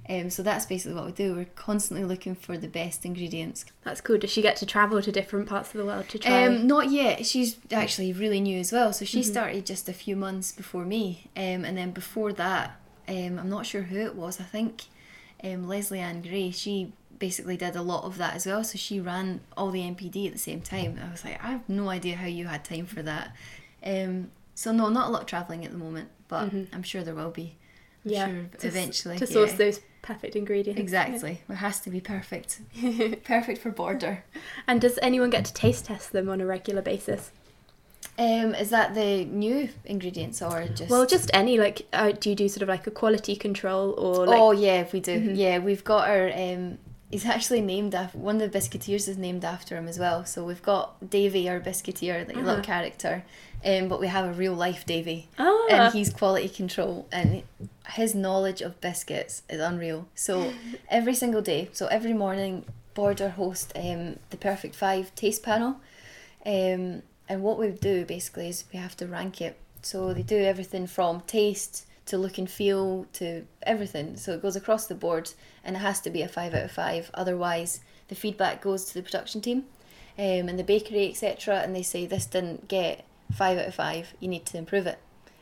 [0.10, 1.36] um, so that's basically what we do.
[1.36, 3.66] We're constantly looking for the best ingredients.
[3.84, 4.18] That's cool.
[4.18, 6.46] Does she get to travel to different parts of the world to try?
[6.46, 7.26] um, not yet.
[7.26, 8.92] She's actually really new as well.
[8.92, 11.30] So she started just a few months before me.
[11.38, 14.84] Um, and then before that um, i'm not sure who it was i think
[15.44, 16.52] um, leslie ann gray.
[16.52, 18.64] She basically did a lot of that as well.
[18.64, 20.98] So she ran all the npd at the same time.
[21.06, 23.36] I was like i have no idea how you had time for that.
[23.86, 27.14] Um, so no not a lot of traveling at the moment but i'm sure there
[27.14, 27.58] will be.
[28.06, 28.28] I'm yeah.
[28.28, 29.58] sure to eventually to source yeah.
[29.58, 30.80] those perfect ingredients.
[30.80, 32.60] exactly it has to be perfect
[33.24, 34.24] perfect for border
[34.68, 37.32] And does anyone get to taste test them on a regular basis?
[38.20, 42.36] um, is that the new ingredients or just Well, just any like, uh, do you
[42.36, 44.40] do sort of like a quality control or like?
[44.40, 45.14] oh yeah, we do.
[45.34, 46.32] Yeah, we've got our.
[46.32, 46.78] Um,
[47.10, 50.26] he's actually named after one of the biscuiteers is named after him as well.
[50.26, 53.24] So we've got Davy, our biscuiteer, the little character,
[53.66, 55.68] um, but we have a real life Davy, Ah.
[55.70, 57.44] and he's quality control, and
[57.90, 60.08] his knowledge of biscuits is unreal.
[60.16, 60.54] So
[60.90, 65.78] every single day, so every morning, Border host um, the Perfect Five taste panel.
[66.46, 69.58] Um, and what we do basically is we have to rank it.
[69.82, 74.18] So they do everything from taste to look and feel to everything.
[74.18, 75.32] So it goes across the board
[75.64, 77.10] and it has to be a five out of five.
[77.14, 79.66] Otherwise, the feedback goes to the production team
[80.20, 81.60] um, and the bakery, etc.
[81.62, 84.14] And they say this didn't get five out of five.
[84.20, 85.00] You need to improve it.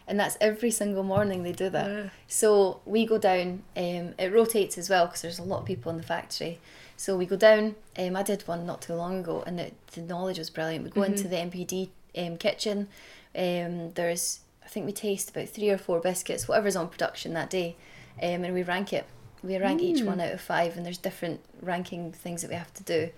[0.08, 1.90] And that's every single morning they do that.
[1.90, 2.10] Yeah.
[2.28, 3.64] So we go down.
[3.78, 6.60] Um, it rotates as well because there's a lot of people in the factory.
[6.98, 7.76] So we go down.
[7.98, 10.84] Um, I did one not too long ago, and it, the knowledge was brilliant.
[10.84, 12.90] We go into the NPD um, kitchen.
[13.36, 17.50] Um, there's, I think we taste about three or four biscuits, whatever's on production that
[17.50, 17.76] day,
[18.22, 19.06] um, and we rank it.
[19.42, 22.74] We rank each one out of five, and there's different ranking things that we have
[22.76, 23.10] to do.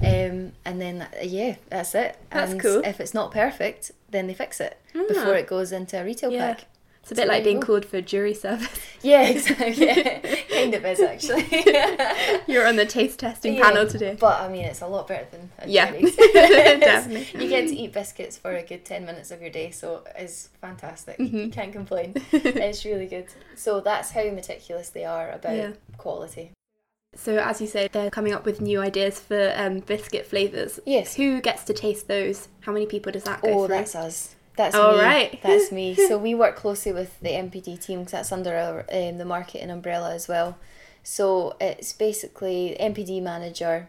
[0.00, 2.18] Um, and then yeah, that's it.
[2.30, 2.82] That's and cool.
[2.84, 6.54] If it's not perfect, then they fix it before it goes into a retail Yeah.
[6.54, 6.66] pack.
[7.02, 7.66] It's a So bit like being go.
[7.66, 8.68] called for jury service.
[9.02, 9.84] Yeah, exactly.
[9.86, 10.18] Yeah,
[10.54, 11.44] kind of is actually.
[12.46, 14.16] You're on the taste testing Yeah, panel today.
[14.20, 15.90] But I mean, it's a lot better than a Yeah.
[15.90, 17.26] Definitely.
[17.42, 20.50] You get to eat biscuits for a good 10 minutes of your day, so it's
[20.60, 21.18] fantastic.
[21.18, 21.36] Mm-hmm.
[21.36, 22.14] You can't complain.
[22.32, 23.26] it's really good.
[23.56, 25.72] So that's how meticulous they are about Yeah.
[25.96, 26.52] quality.
[27.14, 30.80] So as you say, they're coming up with new ideas for um, biscuit flavours.
[30.86, 31.14] Yes.
[31.16, 32.48] Who gets to taste those?
[32.60, 33.76] How many people does that go Oh, through?
[33.76, 34.34] that's us.
[34.56, 35.02] That's Oh, me.
[35.02, 35.40] right.
[35.42, 35.94] That's me.
[36.08, 39.70] So we work closely with the NPD team because that's under our um, the marketing
[39.70, 40.58] umbrella as well.
[41.02, 43.88] So it's basically NPD manager,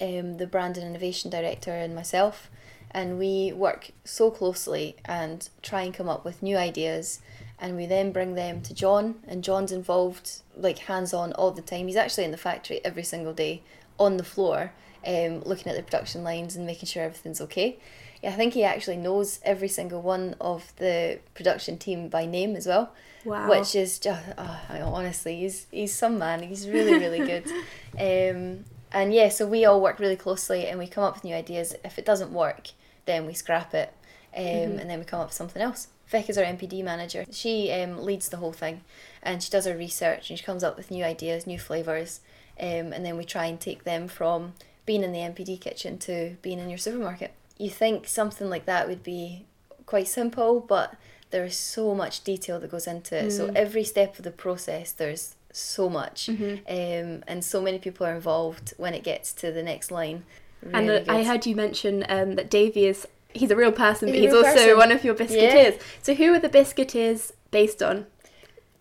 [0.00, 2.50] um, the brand and innovation director, and myself,
[2.90, 7.20] and we work so closely and try and come up with new ideas,
[7.60, 11.62] and we then bring them to John, and John's involved like hands on all the
[11.62, 11.86] time.
[11.86, 13.62] He's actually in the factory every single day
[13.98, 14.72] on the floor,
[15.06, 17.78] um, looking at the production lines and making sure everything's okay.
[18.22, 22.56] Yeah, I think he actually knows every single one of the production team by name
[22.56, 22.92] as well.
[23.24, 23.48] Wow.
[23.50, 26.42] Which is just oh, honestly, he's he's some man.
[26.42, 27.44] He's really really good.
[27.98, 31.34] Um, and yeah, so we all work really closely and we come up with new
[31.34, 31.74] ideas.
[31.84, 32.68] If it doesn't work,
[33.06, 33.92] then we scrap it.
[34.36, 34.78] um, Mm-hmm.
[34.78, 35.88] and then we come up with something else.
[36.10, 37.24] Vic is our NPD manager.
[37.30, 38.82] She um, leads the whole thing,
[39.22, 42.20] and she does her research and she comes up with new ideas, new flavors,
[42.58, 44.54] um, and then we try and take them from
[44.86, 47.32] being in the NPD kitchen to being in your supermarket.
[47.58, 49.44] You think something like that would be
[49.84, 50.94] quite simple, but
[51.30, 53.26] there is so much detail that goes into it.
[53.26, 53.32] Mm.
[53.32, 56.54] So every step of the process, there's so much, Mm-hmm.
[56.68, 60.24] um, and so many people are involved when it gets to the next line.
[60.72, 63.06] And Really uh, I heard you mention um, that Davey is
[63.38, 64.76] he's a real person, He's but he's also person.
[64.76, 65.80] one of your biscuiteers.
[66.02, 68.06] So who are the biscuiteers based on?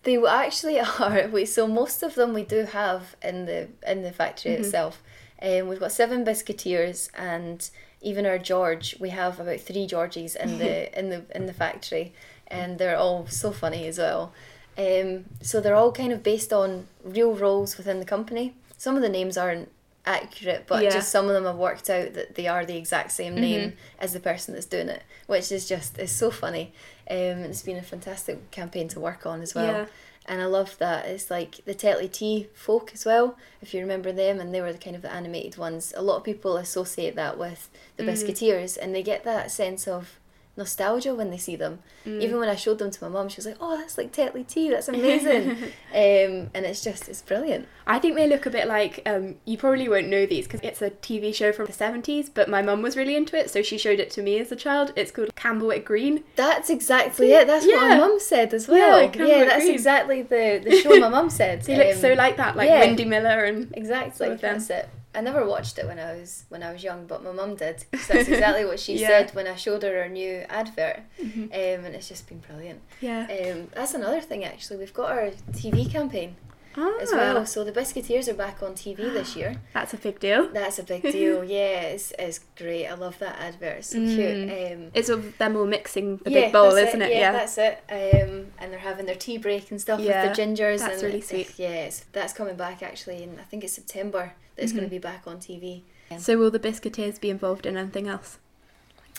[0.03, 1.27] They actually are.
[1.31, 4.63] We so most of them we do have in the in the factory Mm-hmm.
[4.63, 5.01] itself.
[5.41, 7.69] Um, we've got seven biscuiteers and
[8.01, 8.95] even our George.
[8.99, 12.13] We have about three Georgies in the in the in the factory,
[12.47, 14.33] and they're all so funny as well.
[14.77, 18.55] Um, so they're all kind of based on real roles within the company.
[18.77, 19.69] Some of the names aren't
[20.07, 20.89] accurate, but Yeah.
[20.89, 20.97] Mm-hmm.
[20.99, 24.13] just some of them have worked out that they are the exact same name as
[24.13, 26.73] the person that's doing it, which is just is so funny.
[27.09, 29.65] Um, it's been a fantastic campaign to work on as well.
[29.65, 29.85] Yeah.
[30.29, 34.11] And I love that it's like the Tetley Tea folk as well, if you remember
[34.11, 35.93] them, and they were the kind of the animated ones.
[35.95, 38.09] A lot of people associate that with the Mm.
[38.09, 40.19] Biscuiteers, and they get that sense of
[40.57, 41.79] nostalgia when they see them.
[42.05, 42.21] Mm.
[42.21, 44.45] Even when I showed them to my mum, she was like, "Oh, that's like Tetley
[44.45, 44.69] Tea.
[44.69, 47.67] That's amazing," um, and it's just it's brilliant.
[47.85, 50.81] I think they look a bit like um, you probably won't know these because it's
[50.81, 52.29] a TV show from the seventies.
[52.29, 54.55] But my mum was really into it, so she showed it to me as a
[54.55, 54.91] child.
[54.95, 56.23] It's called Camberwick Green.
[56.35, 57.47] That's exactly it.
[57.47, 59.01] That's what my mum said as well.
[59.01, 59.73] Yeah, Camberwick that's Green.
[59.73, 61.63] exactly the the show my mum said.
[61.67, 62.79] They look Um, so like that, like yeah.
[62.81, 64.89] Windy Miller and Exactly, sort of that's it.
[65.15, 67.79] I never watched it when I was when I was young, but my mum did.
[67.99, 69.07] So that's exactly what she Yeah.
[69.07, 71.45] said when I showed her our new advert, Mhm.
[71.45, 72.81] um, and it's just been brilliant.
[73.01, 73.21] yeah.
[73.29, 74.77] Um, that's another thing actually.
[74.77, 76.35] We've got our TV campaign
[76.79, 77.43] Ah, as well.
[77.47, 79.55] So the Biscuiteers are back on TV this year.
[79.73, 80.47] That's a big deal.
[80.49, 81.43] That's a big deal.
[81.43, 82.85] yeah, it's, it's great.
[82.85, 83.77] I love that advert.
[83.79, 84.51] It's so cute.
[84.51, 87.09] Um, It's of them all mixing the yeah, big bowl, isn't it.
[87.09, 87.17] it?
[87.17, 87.79] Yeah, that's it.
[87.89, 90.77] Um, and they're having their tea break and stuff Yeah, with the gingers.
[90.81, 91.57] that's and really sweet.
[91.57, 95.23] Yeah, that's coming back actually, and I think it's September it's going to be back
[95.27, 95.81] on TV.
[96.17, 98.39] So will the biscuiteers be involved in anything else?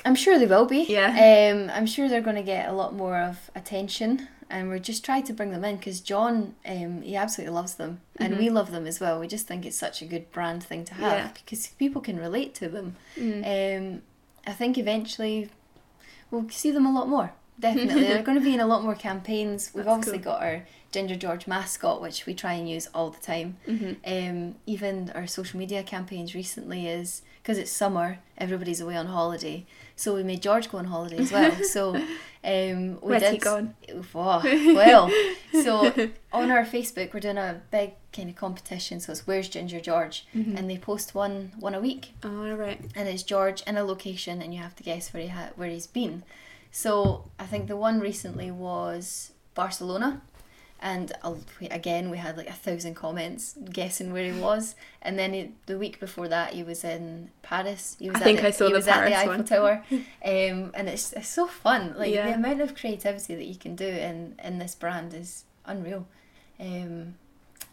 [0.04, 0.84] I'm sure they will be.
[0.88, 1.52] Yeah.
[1.52, 5.04] Um, I'm sure they're going to get a lot more of attention, and we're just
[5.04, 8.70] trying to bring them in because John, um, he absolutely loves them, and we love
[8.70, 9.18] them as well.
[9.20, 11.30] We just think it's such a good brand thing to have Yeah.
[11.34, 12.96] because people can relate to them.
[13.16, 13.42] Mm.
[13.96, 14.02] Um,
[14.46, 15.50] I think eventually
[16.30, 17.32] we'll see them a lot more.
[17.60, 19.70] Definitely, they're going to be in a lot more campaigns.
[19.74, 20.32] We've That's obviously cool.
[20.34, 23.56] got our Ginger George mascot, which we try and use all the time.
[23.66, 23.96] Mhm.
[24.06, 29.66] Um, even our social media campaigns recently is because it's summer, everybody's away on holiday,
[29.96, 31.50] so we made George go on holiday as well.
[31.64, 31.94] so
[32.44, 33.32] um, we Where's did.
[33.32, 33.74] he gone?
[34.14, 34.40] Oh,
[34.74, 35.10] well,
[35.52, 35.92] so
[36.32, 39.00] on our Facebook, we're doing a big kind of competition.
[39.00, 40.56] So it's Where's Ginger George, Mm-hmm.
[40.56, 42.80] and they post one one a week All right.
[42.94, 45.68] and it's George in a location, and you have to guess where he ha- where
[45.70, 46.22] he's been.
[46.70, 50.22] So I think the one recently was Barcelona,
[50.80, 51.12] and
[51.70, 54.76] again we had like a thousand comments guessing where he was.
[55.02, 57.96] And then he, the week before that, he was in Paris.
[57.98, 59.44] He was I think the, I saw he the was at the Eiffel one.
[59.44, 61.94] Tower, um, and it's, it's so fun.
[61.96, 62.28] Like Yeah.
[62.28, 66.06] the amount of creativity that you can do in in this brand is unreal.
[66.60, 67.14] Um,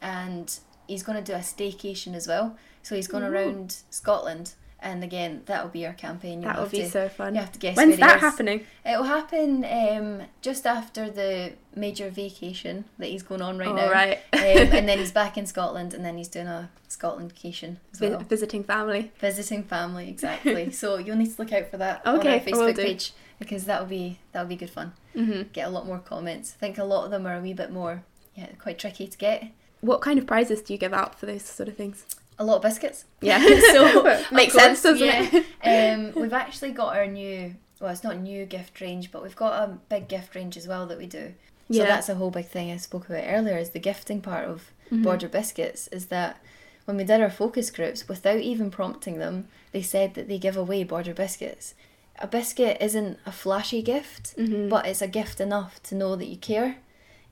[0.02, 2.56] and he's going to do a staycation as well.
[2.84, 3.28] So he's going Ooh.
[3.32, 6.42] around Scotland, and again that'll be our campaign.
[6.42, 7.34] You'll That have be to, so fun.
[7.36, 8.66] You have to guess When's that happening?
[8.86, 13.92] It'll happen um, just after the major vacation that he's going on right All now.
[13.92, 14.18] right.
[14.34, 18.00] um, and then he's back in Scotland, and then he's doing a Scotland vacation as
[18.02, 18.20] well.
[18.20, 19.12] visiting family.
[19.20, 20.72] Visiting family, exactly.
[20.82, 23.12] so you'll need to look out for that on Okay, our I will Facebook page
[23.40, 24.94] because that'll be that'll be good fun.
[25.14, 26.54] hmm Get a lot more comments.
[26.56, 28.04] I think a lot of them are a wee bit more,
[28.36, 29.46] yeah, quite tricky to get.
[29.82, 32.06] What kind of prizes do you give out for those sort of things?
[32.38, 33.06] A lot of biscuits.
[33.22, 33.40] Yeah.
[33.72, 35.42] so Makes of sense, doesn't yeah.
[35.94, 37.56] um, we've actually got our new.
[37.80, 40.86] Well, it's not new gift range, but we've got a big gift range as well
[40.88, 41.34] that we do.
[41.72, 41.86] So Yeah.
[41.86, 43.58] that's a whole big thing I spoke about earlier.
[43.58, 45.04] Is the gifting part of Mhm.
[45.04, 46.38] Border Biscuits is that
[46.86, 50.56] when we did our focus groups, without even prompting them, they said that they give
[50.56, 51.74] away Border Biscuits.
[52.20, 54.70] A biscuit isn't a flashy gift, Mhm.
[54.70, 56.78] but it's a gift enough to know that you care.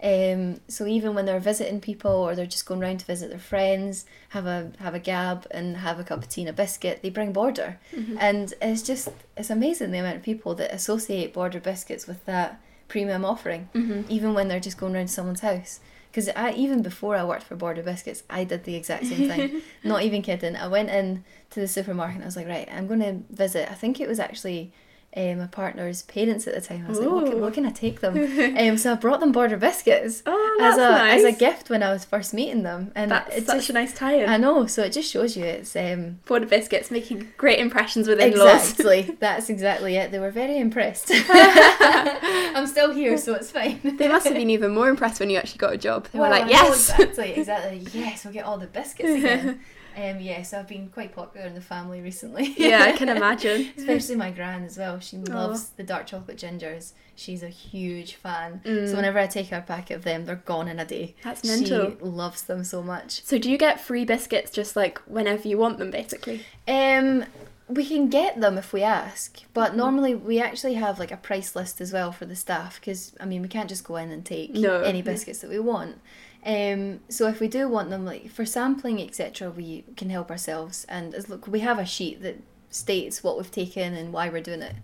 [0.04, 3.40] Um, so even when they're visiting people or they're just going round to visit their
[3.40, 7.02] friends, have a have a gab and have a cup of tea and a biscuit,
[7.02, 8.18] they bring border, Mm-hmm.
[8.20, 12.60] and it's just it's amazing the amount of people that associate border biscuits with that
[12.90, 14.10] premium offering, Mhm.
[14.10, 15.80] even when they're just going round to someone's house.
[16.12, 19.62] Because I even before I worked for Border Biscuits, I did the exact same thing.
[19.84, 20.56] Not even kidding.
[20.56, 23.72] I went in to the supermarket and I was like, right, I'm going to visit.
[23.72, 24.72] I think it was actually
[25.16, 26.86] um, my partner's parents at the time.
[26.86, 28.18] I was like, what can, what can I take them?
[28.58, 31.24] um, so I brought them Border biscuits Oh, as a nice.
[31.24, 33.74] as a gift when I was first meeting them, and That's it such just a
[33.74, 34.28] nice tie-in.
[34.28, 34.66] I know.
[34.66, 38.72] So it just shows you it's um, Border biscuits making great impressions with in-laws.
[38.72, 40.12] exactly that's exactly it.
[40.12, 41.12] They were very impressed.
[41.14, 43.80] I'm still here, so it's fine.
[43.98, 46.08] they must have been even more impressed when you actually got a job.
[46.12, 46.90] They Well, were like, yes.
[47.00, 47.88] exactly, exactly.
[47.94, 49.60] Yes, we'll get all the biscuits again.
[49.96, 52.54] Um, yeah, so I've been quite popular in the family recently.
[52.58, 53.72] yeah, I can imagine.
[53.78, 55.00] Especially my gran as well.
[55.00, 56.94] She loves the dark chocolate gingers.
[57.16, 58.62] She's a huge fan.
[58.66, 58.90] Mm.
[58.90, 61.16] So whenever I take her a packet of them, they're gone in a day.
[61.24, 61.92] That's mental.
[61.92, 63.24] She loves them so much.
[63.24, 66.46] So do you get free biscuits just like whenever you want them, basically?
[66.68, 67.26] Um,
[67.70, 69.44] we can get them if we ask, Mm.
[69.54, 73.14] but normally we actually have like a price list as well for the staff because
[73.20, 74.82] I mean we can't just go in and take No.
[74.82, 76.00] any biscuits that we want.
[76.46, 80.86] Um, so if we do want them, like for sampling etc., we can help ourselves.
[80.90, 82.38] And as look, we have a sheet that
[82.70, 84.76] states what we've taken and why we're doing it.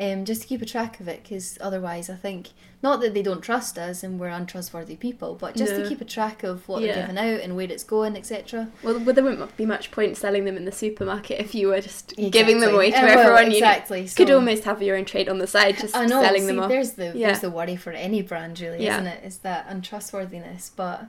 [0.00, 2.48] Um, just to keep a track of it, because otherwise, I think
[2.82, 5.82] not that they don't trust us and we're untrustworthy people, but just No.
[5.82, 6.94] to keep a track of what Yeah.
[6.94, 8.68] they're giving out and where it's going, etc.
[8.82, 12.14] Well, there wouldn't be much point selling them in the supermarket if you were just
[12.30, 13.52] giving them away to Uh, well, everyone.
[13.52, 14.00] exactly.
[14.04, 16.22] You could almost have your own trade on the side, just I know.
[16.22, 16.70] selling see, them off.
[16.70, 17.26] There's the Yeah.
[17.26, 18.94] there's the worry for any brand, really, Yeah.
[18.94, 19.22] isn't it?
[19.22, 20.70] Is that untrustworthiness.
[20.74, 21.04] But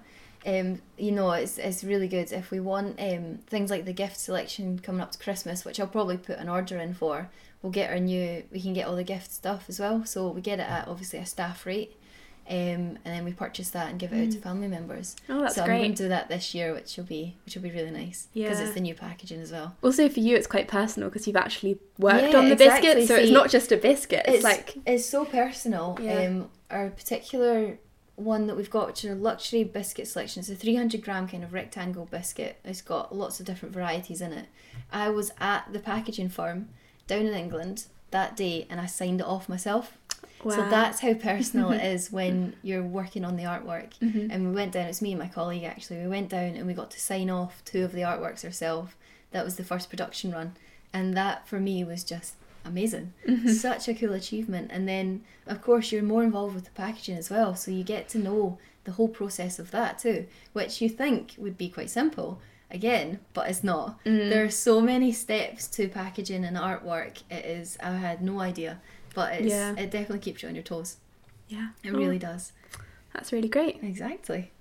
[0.45, 4.19] um, you know, it's it's really good if we want um things like the gift
[4.19, 7.30] selection coming up to Christmas, which I'll probably put an order in for.
[7.62, 8.43] We'll get our new.
[8.52, 10.04] We can get all the gift stuff as well.
[10.06, 11.97] So we get it at obviously a staff rate.
[12.50, 15.15] Um, and then we purchase that and give it out to family members.
[15.30, 17.62] Oh, that's so I'm going to do that this year, which will be which will
[17.62, 18.65] be really nice because Yeah.
[18.65, 19.76] it's the new packaging as well.
[19.84, 22.95] Also, for you, it's quite personal because you've actually worked Yeah, on the exactly.
[22.95, 24.24] biscuit, so it's not just a biscuit.
[24.26, 25.97] It's, it's like it's so personal.
[26.02, 26.24] Yeah.
[26.24, 27.78] Um, our particular
[28.15, 30.41] one that we've got, which are luxury biscuit selection.
[30.41, 32.58] It's a 300 gram kind of rectangle biscuit.
[32.65, 34.47] It's got lots of different varieties in it.
[34.91, 36.69] I was at the packaging firm
[37.07, 39.97] down in England that day, and I signed it off myself.
[40.43, 40.55] wow.
[40.55, 43.97] So that's how personal it is when you're working on the artwork.
[44.01, 44.29] Mhm.
[44.31, 44.87] And we went down.
[44.87, 46.01] It's me and my colleague actually.
[46.01, 48.93] We went down and we got to sign off two of the artworks ourselves.
[49.31, 50.55] That was the first production run,
[50.91, 52.33] and that for me was just
[52.65, 53.13] amazing.
[53.27, 53.49] Mm-hmm.
[53.53, 54.69] Such a cool achievement.
[54.73, 58.09] And then, of course, you're more involved with the packaging as well, so you get
[58.09, 62.39] to know the whole process of that too, which you think would be quite simple.
[62.71, 64.03] Again, but it's not.
[64.05, 64.29] Mm.
[64.29, 67.21] There are so many steps to packaging and artwork.
[67.29, 67.77] It is.
[67.84, 68.79] I had no idea,
[69.13, 69.71] but it's, Yeah.
[69.77, 70.97] it definitely keeps you on your toes.
[71.49, 72.53] yeah, It Oh, really does.
[73.13, 73.79] That's really great.
[73.84, 74.51] Exactly.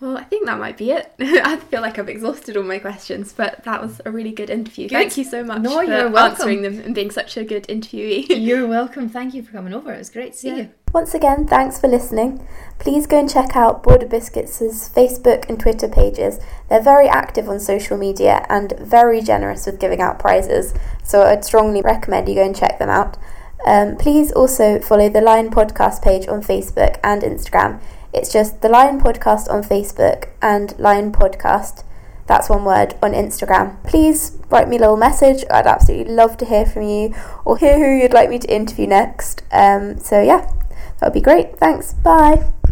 [0.00, 1.12] Well, I think that might be it.
[1.20, 4.88] I feel like I've exhausted all my questions, but that was a really good interview.
[4.88, 4.94] Good.
[4.96, 6.40] Thank you so much No, for you're welcome.
[6.40, 8.26] answering them and being such a good interviewee.
[8.30, 9.10] You're welcome.
[9.10, 9.92] Thank you for coming over.
[9.92, 10.56] It was great to see Yeah.
[10.56, 10.68] you.
[10.94, 12.44] Once again, thanks for listening.
[12.78, 16.40] Please go and check out Border Biscuits' Facebook and Twitter pages.
[16.68, 21.44] They're very active on social media and very generous with giving out prizes, so I'd
[21.44, 23.18] strongly recommend you go and check them out.
[23.66, 27.80] Um, please also follow the Lion Podcast page on Facebook and Instagram.
[28.12, 31.84] It's just the Lion Podcast on Facebook and Lion Podcast,
[32.26, 33.82] that's one word, on Instagram.
[33.84, 35.44] Please write me a little message.
[35.50, 38.86] I'd absolutely love to hear from you or hear who you'd like me to interview
[38.86, 39.42] next.
[39.52, 40.50] Um, so, yeah,
[40.98, 41.56] that would be great.
[41.58, 41.94] Thanks.
[41.94, 42.52] Bye.